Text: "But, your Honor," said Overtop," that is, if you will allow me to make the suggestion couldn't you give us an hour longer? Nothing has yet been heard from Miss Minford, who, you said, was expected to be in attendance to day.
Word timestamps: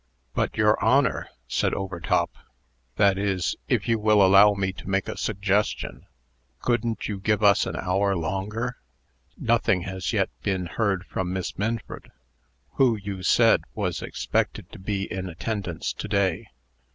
"But, 0.33 0.57
your 0.57 0.83
Honor," 0.83 1.29
said 1.47 1.75
Overtop," 1.75 2.31
that 2.95 3.19
is, 3.19 3.55
if 3.67 3.87
you 3.87 3.99
will 3.99 4.25
allow 4.25 4.55
me 4.55 4.73
to 4.73 4.89
make 4.89 5.05
the 5.05 5.15
suggestion 5.15 6.07
couldn't 6.59 7.07
you 7.07 7.19
give 7.19 7.43
us 7.43 7.67
an 7.67 7.75
hour 7.75 8.15
longer? 8.17 8.77
Nothing 9.37 9.83
has 9.83 10.11
yet 10.11 10.31
been 10.41 10.65
heard 10.65 11.05
from 11.05 11.31
Miss 11.31 11.55
Minford, 11.55 12.11
who, 12.77 12.95
you 12.97 13.21
said, 13.21 13.61
was 13.75 14.01
expected 14.01 14.71
to 14.71 14.79
be 14.79 15.03
in 15.03 15.29
attendance 15.29 15.93
to 15.93 16.07
day. 16.07 16.47